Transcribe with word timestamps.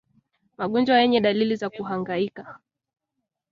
Magonjwa 0.57 0.99
yenye 0.99 1.21
dalili 1.21 1.55
za 1.55 1.69
Kuhangaika 1.69 2.59